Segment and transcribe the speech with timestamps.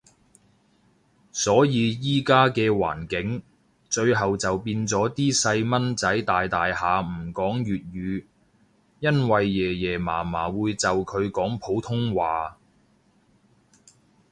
[1.31, 3.43] 所以依家嘅環境，
[3.87, 8.25] 最後就變咗啲細蚊仔大大下唔講粵語，
[8.99, 12.57] 因為爺爺嫲嫲會就佢講普通話